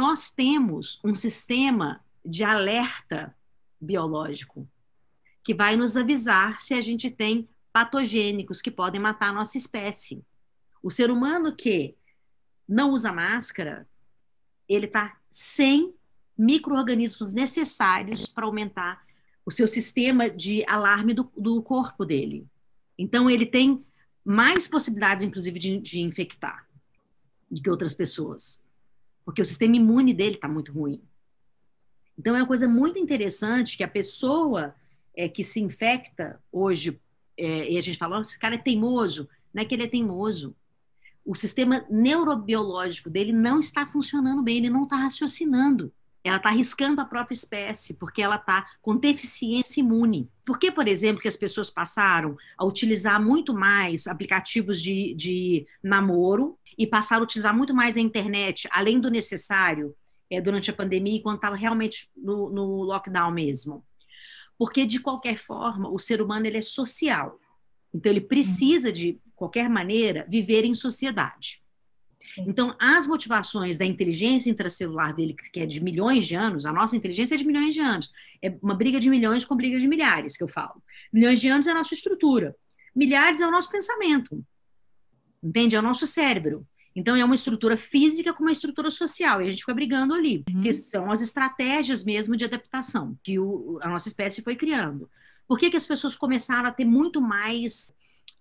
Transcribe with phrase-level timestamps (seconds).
[0.00, 3.36] nós temos um sistema de alerta
[3.78, 4.66] biológico
[5.44, 10.24] que vai nos avisar se a gente tem patogênicos que podem matar a nossa espécie.
[10.82, 11.94] O ser humano que
[12.66, 13.86] não usa máscara,
[14.66, 15.94] ele está sem
[16.36, 19.04] micro-organismos necessários para aumentar
[19.44, 22.46] o seu sistema de alarme do, do, corpo dele.
[22.96, 23.84] Então, ele tem
[24.24, 26.66] mais possibilidades, inclusive, de, de infectar
[27.50, 28.64] do que outras pessoas,
[29.24, 31.02] porque o sistema imune dele está muito ruim.
[32.18, 34.74] Então, é uma coisa muito interessante que a pessoa
[35.16, 37.00] é, que se infecta hoje,
[37.36, 40.54] é, e a gente fala, esse cara é teimoso, não é que ele é teimoso,
[41.24, 45.92] o sistema neurobiológico dele não está funcionando bem, ele não está raciocinando.
[46.22, 50.28] Ela está arriscando a própria espécie, porque ela está com deficiência imune.
[50.44, 55.66] Por que, por exemplo, que as pessoas passaram a utilizar muito mais aplicativos de, de
[55.82, 59.94] namoro e passaram a utilizar muito mais a internet, além do necessário,
[60.30, 63.84] é, durante a pandemia, quando estava realmente no, no lockdown mesmo?
[64.58, 67.38] Porque, de qualquer forma, o ser humano ele é social.
[67.92, 71.62] Então, ele precisa, de qualquer maneira, viver em sociedade.
[72.38, 76.96] Então, as motivações da inteligência intracelular dele, que é de milhões de anos, a nossa
[76.96, 78.10] inteligência é de milhões de anos.
[78.40, 80.82] É uma briga de milhões com briga de milhares, que eu falo.
[81.12, 82.56] Milhões de anos é a nossa estrutura.
[82.96, 84.42] Milhares é o nosso pensamento.
[85.42, 85.74] Entende?
[85.74, 86.66] É o nosso cérebro.
[86.94, 90.44] Então, é uma estrutura física com uma estrutura social, e a gente fica brigando ali,
[90.50, 90.62] uhum.
[90.62, 95.08] que são as estratégias mesmo de adaptação que o, a nossa espécie foi criando.
[95.46, 97.92] Por que, que as pessoas começaram a ter muito mais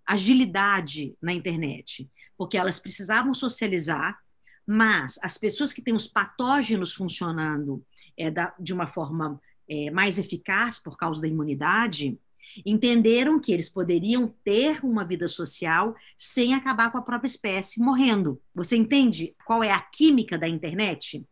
[0.06, 2.10] agilidade na internet?
[2.38, 4.18] Porque elas precisavam socializar,
[4.66, 7.84] mas as pessoas que têm os patógenos funcionando
[8.18, 12.18] é, da, de uma forma é, mais eficaz por causa da imunidade,
[12.66, 18.42] entenderam que eles poderiam ter uma vida social sem acabar com a própria espécie morrendo.
[18.54, 21.26] Você entende qual é a química da internet?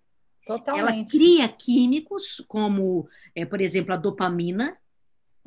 [0.45, 0.79] Totalmente.
[0.79, 4.77] Ela cria químicos como, é, por exemplo, a dopamina,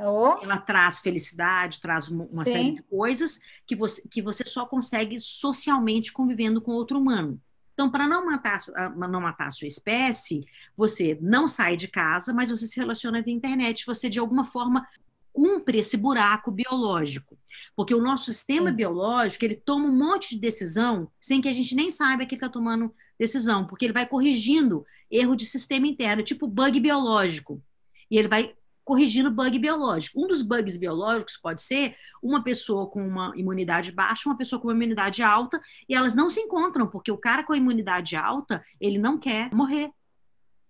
[0.03, 0.43] Oh.
[0.43, 2.53] Ela traz felicidade, traz uma Sim.
[2.53, 7.39] série de coisas que você, que você só consegue socialmente convivendo com outro humano.
[7.75, 8.59] Então, para não matar,
[8.97, 10.47] não matar a sua espécie,
[10.77, 13.87] você não sai de casa, mas você se relaciona via internet.
[13.87, 14.87] Você, de alguma forma,
[15.33, 17.39] cumpre esse buraco biológico.
[17.77, 18.77] Porque o nosso sistema Sim.
[18.77, 22.41] biológico, ele toma um monte de decisão sem que a gente nem saiba que ele
[22.41, 27.63] está tomando decisão, porque ele vai corrigindo erro de sistema interno, tipo bug biológico.
[28.11, 28.55] E ele vai
[28.85, 30.21] corrigindo bug biológico.
[30.21, 34.69] Um dos bugs biológicos pode ser uma pessoa com uma imunidade baixa, uma pessoa com
[34.69, 38.65] uma imunidade alta, e elas não se encontram, porque o cara com a imunidade alta,
[38.81, 39.91] ele não quer morrer.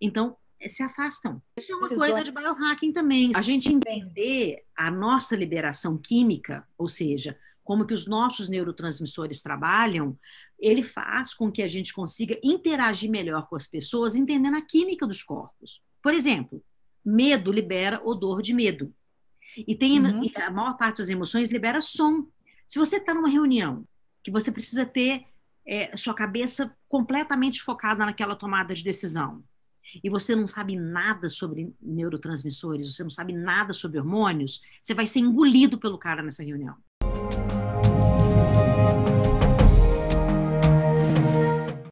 [0.01, 0.37] Então,
[0.69, 1.43] se afastam.
[1.59, 3.31] Isso é uma coisa de biohacking também.
[3.35, 10.19] A gente entender a nossa liberação química, ou seja, como que os nossos neurotransmissores trabalham,
[10.59, 15.07] ele faz com que a gente consiga interagir melhor com as pessoas, entendendo a química
[15.07, 15.81] dos corpos.
[16.03, 16.63] Por exemplo,
[17.05, 18.95] Medo libera odor de medo.
[19.57, 20.23] E tem uhum.
[20.23, 22.27] e a maior parte das emoções libera som.
[22.69, 23.85] Se você está numa reunião
[24.23, 25.25] que você precisa ter
[25.67, 29.43] é, sua cabeça completamente focada naquela tomada de decisão
[30.03, 35.07] e você não sabe nada sobre neurotransmissores, você não sabe nada sobre hormônios, você vai
[35.07, 36.77] ser engolido pelo cara nessa reunião.